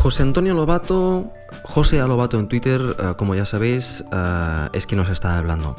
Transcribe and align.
José 0.00 0.22
Antonio 0.22 0.54
Lobato, 0.54 1.30
José 1.62 1.98
Lobato 1.98 2.40
en 2.40 2.48
Twitter, 2.48 2.80
eh, 2.80 3.12
como 3.18 3.34
ya 3.34 3.44
sabéis, 3.44 4.02
eh, 4.10 4.68
es 4.72 4.86
quien 4.86 4.96
nos 4.96 5.10
está 5.10 5.36
hablando. 5.36 5.76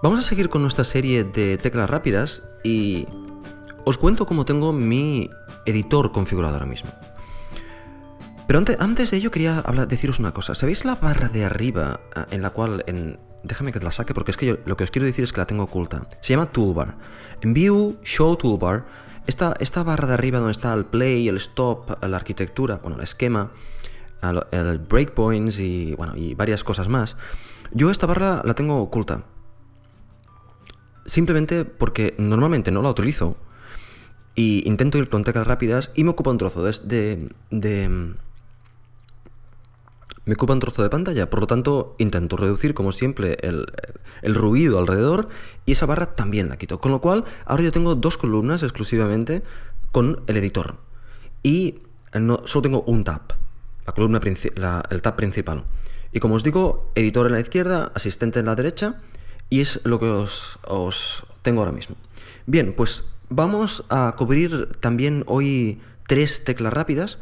Vamos 0.00 0.20
a 0.20 0.22
seguir 0.22 0.48
con 0.48 0.62
nuestra 0.62 0.84
serie 0.84 1.24
de 1.24 1.58
teclas 1.58 1.90
rápidas 1.90 2.44
y 2.62 3.08
os 3.84 3.98
cuento 3.98 4.26
cómo 4.26 4.44
tengo 4.44 4.72
mi 4.72 5.28
editor 5.66 6.12
configurado 6.12 6.54
ahora 6.54 6.66
mismo. 6.66 6.92
Pero 8.46 8.60
antes, 8.60 8.76
antes 8.78 9.10
de 9.10 9.16
ello 9.16 9.32
quería 9.32 9.58
hablar, 9.58 9.88
deciros 9.88 10.20
una 10.20 10.32
cosa. 10.32 10.54
¿Sabéis 10.54 10.84
la 10.84 10.94
barra 10.94 11.28
de 11.28 11.44
arriba 11.44 11.98
eh, 12.14 12.26
en 12.30 12.42
la 12.42 12.50
cual... 12.50 12.84
En, 12.86 13.18
déjame 13.42 13.72
que 13.72 13.80
te 13.80 13.84
la 13.86 13.90
saque 13.90 14.14
porque 14.14 14.30
es 14.30 14.36
que 14.36 14.60
lo 14.64 14.76
que 14.76 14.84
os 14.84 14.92
quiero 14.92 15.06
decir 15.06 15.24
es 15.24 15.32
que 15.32 15.40
la 15.40 15.46
tengo 15.46 15.64
oculta. 15.64 16.06
Se 16.20 16.32
llama 16.34 16.46
Toolbar. 16.46 16.96
En 17.40 17.54
View, 17.54 17.98
Show 18.04 18.36
Toolbar, 18.36 18.86
esta, 19.26 19.54
esta 19.60 19.82
barra 19.82 20.06
de 20.06 20.14
arriba 20.14 20.38
donde 20.38 20.52
está 20.52 20.72
el 20.72 20.84
play, 20.84 21.28
el 21.28 21.36
stop, 21.36 22.02
la 22.04 22.16
arquitectura, 22.16 22.80
bueno, 22.82 22.96
el 22.96 23.02
esquema, 23.02 23.50
el 24.50 24.78
breakpoints 24.78 25.58
y, 25.58 25.94
bueno, 25.94 26.14
y 26.16 26.34
varias 26.34 26.64
cosas 26.64 26.88
más, 26.88 27.16
yo 27.72 27.90
esta 27.90 28.06
barra 28.06 28.42
la 28.44 28.54
tengo 28.54 28.80
oculta. 28.80 29.24
Simplemente 31.06 31.64
porque 31.64 32.14
normalmente 32.18 32.70
no 32.70 32.82
la 32.82 32.90
utilizo 32.90 33.36
y 34.34 34.68
intento 34.68 34.98
ir 34.98 35.08
con 35.08 35.24
teclas 35.24 35.46
rápidas 35.46 35.90
y 35.94 36.04
me 36.04 36.10
ocupa 36.10 36.30
un 36.30 36.38
trozo 36.38 36.62
de, 36.62 37.28
de 37.50 38.14
me 40.30 40.34
ocupa 40.34 40.52
un 40.52 40.60
trozo 40.60 40.84
de 40.84 40.90
pantalla, 40.90 41.28
por 41.28 41.40
lo 41.40 41.48
tanto 41.48 41.96
intento 41.98 42.36
reducir 42.36 42.72
como 42.72 42.92
siempre 42.92 43.36
el, 43.42 43.66
ruido 44.22 44.78
alrededor 44.78 45.28
y 45.66 45.72
esa 45.72 45.86
barra 45.86 46.14
también 46.14 46.48
la 46.48 46.56
quito. 46.56 46.80
Con 46.80 46.92
lo 46.92 47.00
cual 47.00 47.24
ahora 47.46 47.64
yo 47.64 47.72
tengo 47.72 47.96
dos 47.96 48.16
columnas 48.16 48.62
exclusivamente 48.62 49.42
con 49.90 50.22
el 50.28 50.36
editor 50.36 50.76
y 51.42 51.80
no, 52.14 52.42
solo 52.44 52.62
tengo 52.62 52.82
un 52.82 53.02
tab, 53.02 53.22
la 53.84 53.92
columna 53.92 54.20
el 54.22 55.02
tab 55.02 55.16
principal. 55.16 55.64
Y 56.12 56.20
como 56.20 56.36
os 56.36 56.44
digo, 56.44 56.92
editor 56.94 57.26
en 57.26 57.32
la 57.32 57.40
izquierda, 57.40 57.90
asistente 57.96 58.38
en 58.38 58.46
la 58.46 58.54
derecha 58.54 59.00
y 59.48 59.62
es 59.62 59.80
lo 59.82 59.98
que 59.98 60.06
os 60.06 61.24
tengo 61.42 61.62
ahora 61.62 61.72
mismo. 61.72 61.96
Bien, 62.46 62.72
pues 62.76 63.02
vamos 63.30 63.84
a 63.88 64.14
cubrir 64.16 64.68
también 64.78 65.24
hoy 65.26 65.80
tres 66.06 66.44
teclas 66.44 66.72
rápidas 66.72 67.18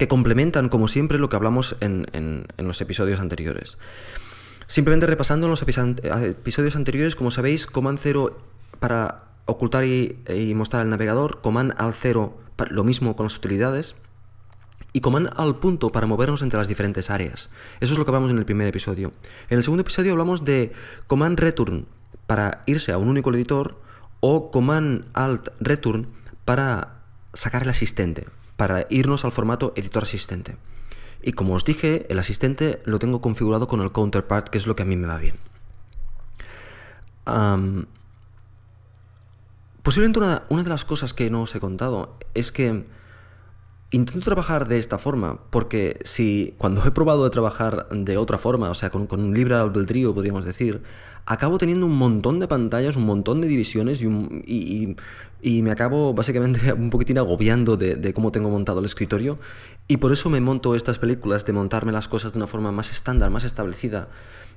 que 0.00 0.08
complementan, 0.08 0.70
como 0.70 0.88
siempre, 0.88 1.18
lo 1.18 1.28
que 1.28 1.36
hablamos 1.36 1.76
en, 1.80 2.46
los 2.56 2.80
episodios 2.80 3.20
anteriores. 3.20 3.76
Simplemente 4.66 5.06
repasando 5.06 5.46
en 5.46 5.50
los 5.50 5.60
episodios 5.60 6.74
anteriores, 6.74 7.16
como 7.16 7.30
sabéis, 7.30 7.66
Command 7.66 7.98
0 8.00 8.34
para 8.78 9.24
ocultar 9.44 9.84
y, 9.84 10.16
mostrar 10.56 10.84
el 10.84 10.90
navegador, 10.90 11.42
Command 11.42 11.74
al 11.76 11.92
0 11.92 12.34
lo 12.70 12.82
mismo 12.82 13.14
con 13.14 13.24
las 13.24 13.36
utilidades, 13.36 13.94
y 14.94 15.02
Command 15.02 15.34
al 15.36 15.56
punto 15.56 15.90
para 15.90 16.06
movernos 16.06 16.40
entre 16.40 16.58
las 16.58 16.68
diferentes 16.68 17.10
áreas. 17.10 17.50
Eso 17.80 17.92
es 17.92 17.98
lo 17.98 18.06
que 18.06 18.10
hablamos 18.10 18.30
en 18.30 18.38
el 18.38 18.46
primer 18.46 18.68
episodio. 18.68 19.12
En 19.50 19.58
el 19.58 19.62
segundo 19.62 19.82
episodio 19.82 20.12
hablamos 20.12 20.46
de 20.46 20.72
Command 21.08 21.38
Return 21.38 21.84
para 22.26 22.62
irse 22.64 22.92
a 22.92 22.96
un 22.96 23.08
único 23.08 23.34
editor 23.34 23.78
o 24.20 24.50
Command 24.50 25.04
Alt 25.12 25.50
Return 25.60 26.06
para 26.46 27.02
sacar 27.34 27.64
el 27.64 27.68
asistente 27.68 28.26
para 28.60 28.84
irnos 28.90 29.24
al 29.24 29.32
formato 29.32 29.72
editor 29.74 30.02
asistente. 30.02 30.58
Y 31.22 31.32
como 31.32 31.54
os 31.54 31.64
dije, 31.64 32.04
el 32.10 32.18
asistente 32.18 32.82
lo 32.84 32.98
tengo 32.98 33.22
configurado 33.22 33.66
con 33.66 33.80
el 33.80 33.90
counterpart, 33.90 34.50
que 34.50 34.58
es 34.58 34.66
lo 34.66 34.76
que 34.76 34.82
a 34.82 34.84
mí 34.84 34.98
me 34.98 35.06
va 35.06 35.16
bien. 35.16 35.36
posiblemente 39.82 40.18
una, 40.18 40.42
una, 40.50 40.62
de 40.62 40.68
las 40.68 40.84
cosas 40.84 41.14
que 41.14 41.30
no 41.30 41.40
os 41.40 41.54
he 41.54 41.60
contado 41.60 42.18
es 42.34 42.52
que 42.52 42.84
intento 43.92 44.24
trabajar 44.24 44.68
de 44.68 44.78
esta 44.78 44.98
forma, 44.98 45.40
porque 45.50 45.98
si 46.04 46.54
cuando 46.58 46.84
he 46.84 46.90
probado 46.92 47.24
de 47.24 47.30
trabajar 47.30 47.88
de 47.90 48.16
otra 48.16 48.38
forma, 48.38 48.70
o 48.70 48.74
sea, 48.74 48.90
con, 48.90 49.08
un 49.10 49.34
libre 49.34 49.56
albedrío, 49.56 50.14
podríamos 50.14 50.44
decir, 50.44 50.82
acabo 51.26 51.58
teniendo 51.58 51.86
un 51.86 51.96
montón 51.96 52.38
de 52.38 52.46
pantallas, 52.46 52.94
un 52.96 53.04
montón 53.04 53.40
de 53.40 53.48
divisiones 53.48 54.02
y, 54.02 54.96
me 55.42 55.70
acabo 55.70 56.14
básicamente 56.14 56.72
un 56.78 56.90
poquitín 56.90 57.18
agobiando 57.18 57.76
de, 57.76 58.14
cómo 58.14 58.30
tengo 58.30 58.48
montado 58.48 58.78
el 58.78 58.86
escritorio 58.86 59.38
y 59.88 59.96
por 59.96 60.12
eso 60.12 60.30
me 60.30 60.40
monto 60.40 60.76
estas 60.76 60.98
películas 60.98 61.44
de 61.44 61.52
montarme 61.52 61.90
las 61.90 62.06
cosas 62.06 62.32
de 62.32 62.38
una 62.38 62.46
forma 62.46 62.70
más 62.70 62.92
estándar, 62.92 63.30
más 63.30 63.44
establecida 63.44 64.08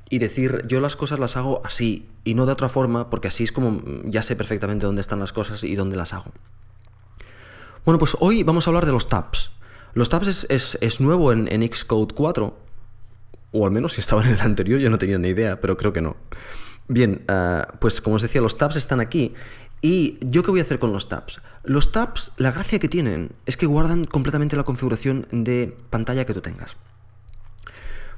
y 0.10 0.20
decir 0.20 0.64
yo 0.68 0.80
las 0.80 0.96
cosas 0.96 1.18
las 1.18 1.38
hago 1.38 1.62
así 1.66 2.08
y 2.24 2.36
no 2.36 2.46
de 2.46 2.52
otra 2.52 2.70
forma 2.70 3.10
porque 3.10 3.30
así 3.30 3.46
es 3.46 3.52
como 3.52 3.82
ya 4.06 4.22
sé 4.22 4.36
perfectamente 4.36 4.86
dónde 4.86 5.02
están 5.02 5.20
las 5.20 5.34
cosas 5.34 5.64
y 5.64 5.76
dónde 5.76 5.96
las 5.96 6.14
hago. 6.14 6.34
Bueno, 7.86 8.00
pues 8.00 8.16
hoy 8.20 8.44
vamos 8.44 8.66
a 8.66 8.70
hablar 8.70 8.86
de 8.86 8.94
los 8.94 9.10
tabs. 9.10 9.52
Los 9.94 10.10
tabs 10.10 10.48
es, 10.50 11.02
nuevo 11.02 11.34
en, 11.34 11.74
Xcode 11.74 12.14
4 12.14 12.58
o 13.52 13.66
al 13.66 13.72
menos 13.72 13.94
si 13.94 14.02
estaba 14.02 14.24
en 14.24 14.32
el 14.32 14.42
anterior, 14.42 14.80
yo 14.80 14.90
no 14.90 14.98
tenía 14.98 15.18
ni 15.18 15.28
idea, 15.28 15.60
pero 15.60 15.78
creo 15.78 15.94
que 15.94 16.02
no. 16.02 16.16
Bien, 16.88 17.24
eh, 17.28 17.62
pues 17.80 18.02
como 18.02 18.16
os 18.16 18.22
decía, 18.22 18.42
los 18.42 18.58
tabs 18.58 18.78
están 18.78 19.00
aquí. 19.00 19.34
¿Y 19.82 20.18
yo 20.22 20.44
qué 20.44 20.52
voy 20.52 20.62
a 20.62 20.64
hacer 20.64 20.80
con 20.80 20.94
los 20.94 21.10
tabs? 21.10 21.42
Los 21.64 21.92
tabs, 21.92 22.32
la 22.38 22.52
gracia 22.52 22.80
que 22.80 22.88
tienen 22.88 23.32
es 23.46 23.58
que 23.58 23.66
guardan 23.66 24.06
completamente 24.06 24.56
la 24.56 24.64
configuración 24.64 25.28
de 25.32 25.78
pantalla 25.90 26.26
que 26.26 26.34
tú 26.34 26.42
tengas. 26.42 26.78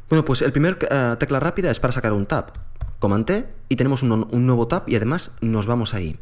Bueno, 0.10 0.24
pues 0.24 0.44
el 0.44 0.52
primer 0.52 0.78
eh, 0.90 1.16
tecla 1.18 1.40
rápida 1.40 1.72
es 1.72 1.80
para 1.80 1.92
sacar 1.92 2.14
un 2.14 2.28
tab. 2.28 2.54
Command 3.00 3.26
T 3.26 3.48
y 3.68 3.76
tenemos 3.76 4.04
un, 4.04 4.28
nuevo 4.46 4.68
tab 4.68 4.84
y 4.88 4.96
además 4.96 5.32
nos 5.42 5.66
vamos 5.66 5.96
ahí. 5.96 6.18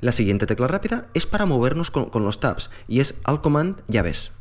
La 0.00 0.12
siguiente 0.12 0.46
tecla 0.46 0.68
rápida 0.68 1.08
es 1.14 1.26
para 1.26 1.46
movernos 1.46 1.90
con, 1.90 2.10
los 2.24 2.40
tabs 2.40 2.70
y 2.86 3.00
es 3.00 3.16
Alt 3.24 3.40
Command 3.40 3.82
llaves 3.88 4.32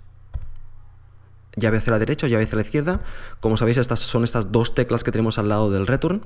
llave 1.57 1.79
hacia 1.79 1.91
la 1.91 2.00
derecha 2.00 2.28
o 2.28 2.29
llave 2.29 2.44
hacia 2.44 2.56
la 2.56 2.62
izquierda. 2.62 3.01
Como 3.41 3.57
sabéis, 3.57 3.78
estas 3.78 4.00
son 4.00 4.23
estas 4.23 4.51
dos 4.51 4.73
teclas 4.75 5.03
que 5.03 5.12
tenemos 5.12 5.38
al 5.38 5.50
lado 5.50 5.69
del 5.72 5.88
return. 5.88 6.22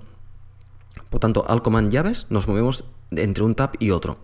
Por 1.10 1.20
tanto, 1.20 1.46
al 1.48 1.62
command 1.62 1.92
llaves 1.92 2.28
nos 2.30 2.48
movemos 2.48 2.84
entre 3.12 3.44
un 3.44 3.56
tab 3.56 3.72
y 3.80 3.92
otro. 3.92 4.18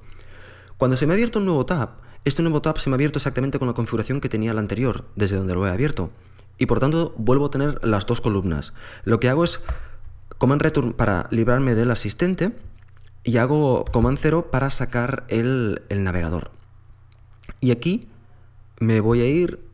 Cuando 0.78 0.96
se 0.98 1.08
me 1.08 1.14
ha 1.14 1.16
abierto 1.16 1.40
un 1.40 1.46
nuevo 1.46 1.66
tab, 1.66 1.92
este 2.26 2.44
nuevo 2.44 2.62
tab 2.62 2.78
se 2.78 2.90
me 2.90 2.94
ha 2.94 2.98
abierto 2.98 3.20
exactamente 3.20 3.58
con 3.58 3.68
la 3.68 3.74
configuración 3.74 4.22
que 4.22 4.30
tenía 4.30 4.52
el 4.52 4.60
anterior, 4.60 5.06
desde 5.16 5.38
donde 5.38 5.56
lo 5.56 5.66
he 5.66 5.72
abierto. 5.72 6.12
Y 6.58 6.66
por 6.66 6.80
tanto, 6.80 7.14
vuelvo 7.18 7.46
a 7.46 7.52
tener 7.52 7.80
las 7.86 8.06
dos 8.06 8.22
columnas. 8.22 8.74
Lo 9.06 9.20
que 9.20 9.30
hago 9.30 9.44
es 9.44 9.62
command 10.38 10.62
return 10.62 10.94
para 10.94 11.28
librarme 11.32 11.74
del 11.74 11.92
asistente 11.92 12.52
y 13.28 13.38
hago 13.40 13.84
command 13.92 14.18
0 14.18 14.52
para 14.52 14.70
sacar 14.70 15.26
el, 15.28 15.82
el 15.90 16.06
navegador. 16.06 16.50
Y 17.60 17.72
aquí 17.72 18.08
me 18.80 19.02
voy 19.02 19.20
a 19.20 19.28
ir 19.28 19.68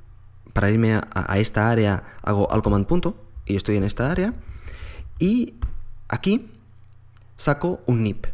para 0.54 0.72
irme 0.72 0.96
a, 0.96 1.38
esta 1.38 1.70
área 1.70 2.04
hago 2.24 2.52
al 2.52 2.64
command 2.64 2.88
punto 2.88 3.16
y 3.46 3.56
estoy 3.56 3.78
en 3.78 3.84
esta 3.84 4.10
área. 4.10 4.34
Y 5.20 5.54
aquí 6.08 6.52
saco 7.38 7.82
un 7.86 8.02
nip. 8.02 8.26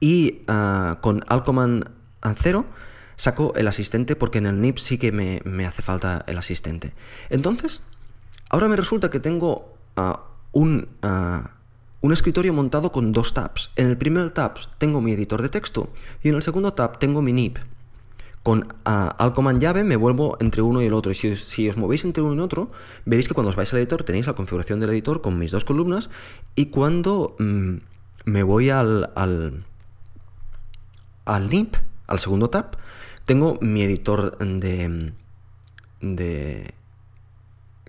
Y 0.00 0.42
ah, 0.48 0.98
con 1.00 1.22
al 1.28 1.44
command 1.44 1.88
0 2.20 2.66
saco 3.14 3.54
el 3.54 3.68
asistente 3.68 4.16
porque 4.16 4.38
en 4.38 4.46
el 4.46 4.60
nip 4.60 4.78
sí 4.78 4.98
que 4.98 5.12
me, 5.12 5.66
hace 5.66 5.82
falta 5.82 6.24
el 6.26 6.36
asistente. 6.36 6.94
Entonces, 7.30 7.84
ahora 8.50 8.66
me 8.66 8.74
resulta 8.74 9.08
que 9.08 9.20
tengo 9.20 9.78
ah, 9.94 10.24
un, 10.50 10.88
ah, 11.02 11.61
un 12.02 12.12
escritorio 12.12 12.52
montado 12.52 12.92
con 12.92 13.12
dos 13.12 13.32
tabs. 13.32 13.70
En 13.76 13.86
el 13.86 13.96
primer 13.96 14.30
tab 14.30 14.58
tengo 14.78 15.00
mi 15.00 15.12
editor 15.12 15.40
de 15.40 15.48
texto 15.48 15.88
y 16.22 16.28
en 16.28 16.34
el 16.34 16.42
segundo 16.42 16.74
tab 16.74 16.98
tengo 16.98 17.22
mi 17.22 17.32
nip. 17.32 17.58
Con 18.42 18.74
al 18.84 19.34
command 19.34 19.62
llave 19.62 19.84
me 19.84 19.94
vuelvo 19.94 20.36
entre 20.40 20.62
uno 20.62 20.82
y 20.82 20.86
el 20.86 20.94
otro. 20.94 21.12
Y 21.12 21.14
si, 21.14 21.68
os 21.68 21.76
movéis 21.76 22.04
entre 22.04 22.24
uno 22.24 22.34
y 22.34 22.44
otro, 22.44 22.72
veréis 23.06 23.28
que 23.28 23.34
cuando 23.34 23.50
os 23.50 23.56
vais 23.56 23.72
al 23.72 23.78
editor 23.78 24.02
tenéis 24.02 24.26
la 24.26 24.32
configuración 24.32 24.80
del 24.80 24.90
editor 24.90 25.22
con 25.22 25.38
mis 25.38 25.52
dos 25.52 25.64
columnas. 25.64 26.10
Y 26.56 26.66
cuando 26.66 27.36
mm, 27.38 27.74
me 28.24 28.42
voy 28.42 28.70
al, 28.70 29.12
al, 29.14 29.64
al 31.24 31.48
NIP, 31.48 31.76
al 32.08 32.18
segundo 32.18 32.50
tab, 32.50 32.76
tengo 33.24 33.58
mi 33.60 33.84
editor 33.84 34.36
de, 34.38 35.12
de 36.00 36.74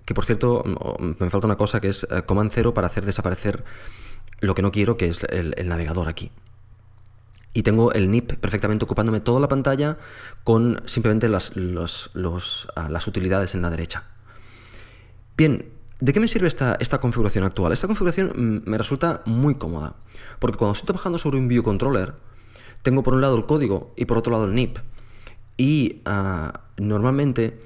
que 0.04 0.14
por 0.14 0.24
cierto, 0.24 0.62
mm, 0.64 1.22
me 1.22 1.30
falta 1.30 1.46
una 1.46 1.56
cosa 1.56 1.80
que 1.80 1.88
es 1.88 2.06
eh, 2.10 2.22
Command 2.22 2.50
0 2.52 2.74
para 2.74 2.86
hacer 2.86 3.04
desaparecer 3.04 3.64
lo 4.40 4.54
que 4.54 4.62
no 4.62 4.72
quiero, 4.72 4.96
que 4.96 5.06
es 5.06 5.24
el 5.30 5.68
navegador 5.68 6.08
aquí 6.08 6.30
y 7.54 7.62
tengo 7.62 7.92
el 7.92 8.10
NIP 8.10 8.34
perfectamente 8.34 8.84
ocupándome 8.84 9.20
toda 9.20 9.40
la 9.40 9.48
pantalla 9.48 9.96
con 10.42 10.82
simplemente 10.84 11.28
las, 11.28 11.52
ah, 12.76 12.88
las 12.90 13.06
utilidades 13.06 13.54
en 13.54 13.62
la 13.62 13.70
derecha. 13.70 14.02
Bien, 15.36 15.64
¿de 16.00 16.12
qué 16.12 16.20
me 16.20 16.28
sirve 16.28 16.48
esta, 16.48 16.76
esta 16.80 17.00
configuración 17.00 17.44
actual? 17.44 17.72
Esta 17.72 17.86
configuración 17.86 18.32
mm, 18.34 18.68
me 18.68 18.76
resulta 18.76 19.22
muy 19.24 19.54
cómoda, 19.54 19.94
porque 20.40 20.58
cuando 20.58 20.72
estoy 20.72 20.88
trabajando 20.88 21.18
sobre 21.18 21.38
un 21.38 21.46
view 21.46 21.62
controller, 21.62 22.14
tengo 22.82 23.04
por 23.04 23.14
un 23.14 23.20
lado 23.20 23.36
el 23.36 23.46
código 23.46 23.94
y 23.96 24.04
por 24.04 24.18
otro 24.18 24.32
lado 24.32 24.44
el 24.44 24.54
NIP. 24.54 24.78
Y 25.56 26.02
ah, 26.06 26.60
normalmente 26.76 27.60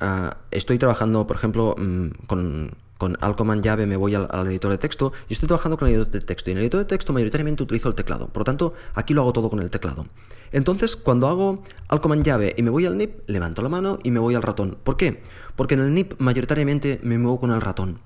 ah, 0.00 0.38
estoy 0.50 0.78
trabajando, 0.78 1.28
por 1.28 1.36
ejemplo, 1.36 1.76
mm, 1.78 2.08
con, 2.26 2.72
con 2.98 3.16
Alt 3.20 3.36
Command 3.36 3.64
llave 3.64 3.86
me 3.86 3.96
voy 3.96 4.14
al, 4.14 4.28
editor 4.48 4.72
de 4.72 4.78
texto 4.78 5.12
y 5.28 5.32
estoy 5.32 5.46
trabajando 5.46 5.78
con 5.78 5.88
el 5.88 5.94
editor 5.94 6.12
de 6.12 6.20
texto. 6.20 6.50
Y 6.50 6.52
en 6.52 6.58
el 6.58 6.64
editor 6.64 6.80
de 6.80 6.84
texto 6.84 7.12
mayoritariamente 7.12 7.62
utilizo 7.62 7.88
el 7.88 7.94
teclado. 7.94 8.26
Por 8.28 8.40
lo 8.40 8.44
tanto, 8.44 8.74
aquí 8.94 9.14
lo 9.14 9.22
hago 9.22 9.32
todo 9.32 9.48
con 9.48 9.60
el 9.60 9.70
teclado. 9.70 10.06
Entonces, 10.50 10.96
cuando 10.96 11.28
hago 11.28 11.62
Alt 11.88 12.02
Command 12.02 12.24
llave 12.24 12.54
y 12.58 12.62
me 12.62 12.70
voy 12.70 12.86
al 12.86 12.98
NIP, 12.98 13.20
levanto 13.28 13.62
la 13.62 13.68
mano 13.68 13.98
y 14.02 14.10
me 14.10 14.18
voy 14.18 14.34
al 14.34 14.42
ratón. 14.42 14.76
¿Por 14.82 14.96
qué? 14.96 15.22
Porque 15.56 15.74
en 15.74 15.80
el 15.80 15.94
NIP 15.94 16.14
mayoritariamente 16.18 16.98
me 17.02 17.18
muevo 17.18 17.38
con 17.38 17.52
el 17.52 17.60
ratón. 17.60 18.00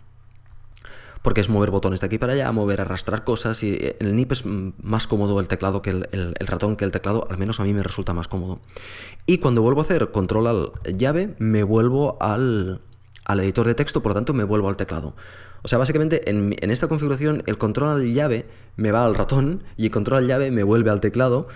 Porque 1.23 1.41
es 1.41 1.49
mover 1.49 1.71
botones 1.71 2.01
de 2.01 2.07
aquí 2.07 2.19
para 2.19 2.33
allá, 2.33 2.51
mover, 2.51 2.81
arrastrar 2.81 3.23
cosas 3.23 3.63
y 3.63 3.79
en 3.81 4.09
el 4.09 4.17
NIP 4.17 4.33
es 4.33 4.45
más 4.45 5.07
cómodo 5.07 5.39
el 5.39 5.47
teclado 5.47 5.81
que 5.81 5.91
el, 5.91 6.35
ratón 6.41 6.75
que 6.75 6.85
el 6.85 6.91
teclado, 6.91 7.29
al 7.31 7.39
menos 7.39 7.61
a 7.61 7.65
mí 7.65 7.73
me 7.73 7.83
resulta 7.83 8.13
más 8.13 8.27
cómodo. 8.27 8.61
Y 9.25 9.39
cuando 9.39 9.63
vuelvo 9.63 9.81
a 9.81 9.85
hacer 9.85 10.11
control 10.11 10.49
al 10.49 10.73
llave, 10.97 11.37
me 11.39 11.63
vuelvo 11.63 12.19
al, 12.21 12.81
al 13.25 13.41
editor 13.41 13.67
de 13.67 13.75
texto, 13.75 14.03
por 14.03 14.11
lo 14.11 14.15
tanto 14.15 14.35
me 14.35 14.45
vuelvo 14.45 14.69
al 14.69 14.77
teclado. 14.77 15.15
O 15.63 15.69
sea, 15.69 15.79
básicamente 15.79 16.29
en, 16.29 16.55
esta 16.71 16.89
configuración 16.89 17.43
el 17.47 17.57
control 17.57 17.91
al 17.91 18.13
llave 18.13 18.47
me 18.77 18.91
va 18.91 19.05
al 19.05 19.15
ratón 19.15 19.63
y 19.77 19.87
el 19.87 19.91
control 19.91 20.19
al 20.19 20.27
llave 20.27 20.51
me 20.51 20.63
vuelve 20.63 20.91
al 20.91 21.01
teclado. 21.01 21.47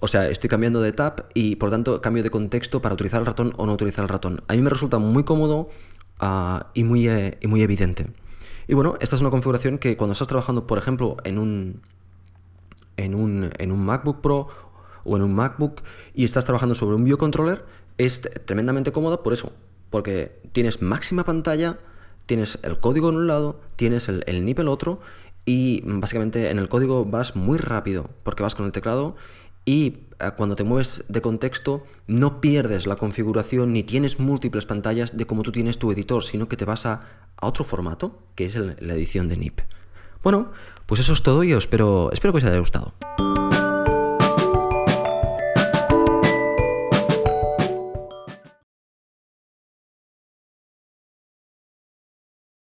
O 0.00 0.08
sea, 0.08 0.28
estoy 0.30 0.48
cambiando 0.48 0.80
de 0.80 0.92
tab 0.92 1.26
y 1.34 1.56
por 1.56 1.68
lo 1.68 1.72
tanto 1.72 2.00
cambio 2.00 2.22
de 2.22 2.30
contexto 2.30 2.80
para 2.80 2.94
utilizar 2.94 3.20
el 3.20 3.26
ratón 3.26 3.52
o 3.56 3.66
no 3.66 3.74
utilizar 3.74 4.02
el 4.02 4.08
ratón. 4.08 4.42
A 4.48 4.54
mí 4.54 4.62
me 4.62 4.70
resulta 4.70 4.98
muy 4.98 5.24
cómodo 5.24 5.68
ah, 6.20 6.70
y, 6.72 6.84
muy, 6.84 7.06
eh, 7.06 7.36
y 7.42 7.46
muy 7.48 7.62
evidente. 7.62 8.06
Y 8.66 8.74
bueno, 8.74 8.96
esta 9.00 9.16
es 9.16 9.20
una 9.20 9.30
configuración 9.30 9.76
que 9.78 9.98
cuando 9.98 10.12
estás 10.12 10.28
trabajando, 10.28 10.66
por 10.66 10.78
ejemplo, 10.78 11.18
en 11.24 11.38
un, 11.38 11.82
en 12.96 13.14
un, 13.14 13.50
en 13.58 13.72
un 13.72 13.84
MacBook 13.84 14.22
Pro 14.22 14.48
o 15.04 15.16
en 15.16 15.22
un 15.22 15.34
MacBook 15.34 15.82
y 16.14 16.24
estás 16.24 16.44
trabajando 16.46 16.74
sobre 16.74 16.96
un 16.96 17.04
biocontroller, 17.04 17.64
es 17.98 18.22
tremendamente 18.46 18.92
cómoda 18.92 19.22
por 19.22 19.32
eso, 19.34 19.52
porque 19.90 20.40
tienes 20.52 20.80
máxima 20.82 21.24
pantalla, 21.24 21.78
tienes 22.26 22.58
el 22.62 22.80
código 22.80 23.10
en 23.10 23.16
un 23.16 23.26
lado, 23.26 23.60
tienes 23.76 24.08
el, 24.08 24.24
el 24.26 24.44
NIP 24.44 24.60
el 24.60 24.68
otro, 24.68 25.00
y 25.44 25.82
básicamente 25.84 26.50
en 26.50 26.58
el 26.58 26.68
código 26.68 27.04
vas 27.04 27.36
muy 27.36 27.58
rápido, 27.58 28.08
porque 28.22 28.42
vas 28.42 28.54
con 28.54 28.66
el 28.66 28.72
teclado 28.72 29.16
y 29.64 29.98
eh, 30.20 30.30
cuando 30.36 30.56
te 30.56 30.64
mueves 30.64 31.04
de 31.08 31.20
contexto 31.20 31.84
no 32.06 32.40
pierdes 32.40 32.86
la 32.86 32.96
configuración 32.96 33.72
ni 33.72 33.82
tienes 33.82 34.18
múltiples 34.20 34.66
pantallas 34.66 35.16
de 35.16 35.26
como 35.26 35.42
tú 35.42 35.52
tienes 35.52 35.78
tu 35.78 35.90
editor, 35.92 36.24
sino 36.24 36.48
que 36.48 36.56
te 36.56 36.64
vas 36.64 36.86
a, 36.86 37.02
otro 37.42 37.64
formato, 37.64 38.18
que 38.34 38.44
es 38.44 38.54
la 38.54 38.92
edición 38.92 39.28
de 39.28 39.38
NIP. 39.38 39.60
Bueno, 40.22 40.52
pues 40.84 41.00
eso 41.00 41.14
es 41.14 41.22
todo 41.22 41.42
y 41.42 41.52
espero, 41.52 42.10
espero 42.12 42.34
que 42.34 42.38
os 42.38 42.44
haya 42.44 42.58
gustado. 42.58 42.92